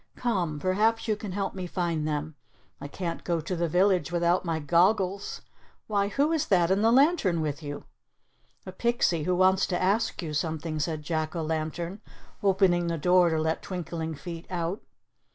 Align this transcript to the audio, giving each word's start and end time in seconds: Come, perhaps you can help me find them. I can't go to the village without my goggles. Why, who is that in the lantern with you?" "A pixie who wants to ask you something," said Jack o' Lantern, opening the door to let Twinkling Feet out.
Come, 0.15 0.59
perhaps 0.59 1.07
you 1.07 1.15
can 1.15 1.31
help 1.33 1.53
me 1.53 1.67
find 1.67 2.07
them. 2.07 2.33
I 2.79 2.87
can't 2.87 3.23
go 3.23 3.39
to 3.39 3.55
the 3.55 3.67
village 3.67 4.11
without 4.11 4.43
my 4.43 4.57
goggles. 4.59 5.43
Why, 5.85 6.07
who 6.07 6.31
is 6.31 6.47
that 6.47 6.71
in 6.71 6.81
the 6.81 6.91
lantern 6.91 7.39
with 7.39 7.61
you?" 7.61 7.83
"A 8.65 8.71
pixie 8.71 9.25
who 9.25 9.35
wants 9.35 9.67
to 9.67 9.79
ask 9.79 10.23
you 10.23 10.33
something," 10.33 10.79
said 10.79 11.03
Jack 11.03 11.35
o' 11.35 11.43
Lantern, 11.43 12.01
opening 12.41 12.87
the 12.87 12.97
door 12.97 13.29
to 13.29 13.37
let 13.39 13.61
Twinkling 13.61 14.15
Feet 14.15 14.47
out. 14.49 14.81